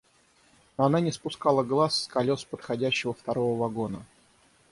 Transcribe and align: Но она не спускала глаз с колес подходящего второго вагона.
Но 0.79 0.85
она 0.85 0.99
не 0.99 1.11
спускала 1.11 1.61
глаз 1.63 2.05
с 2.05 2.07
колес 2.07 2.43
подходящего 2.43 3.13
второго 3.13 3.55
вагона. 3.61 4.03